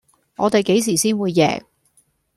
[0.37, 1.61] 我地幾時先會贏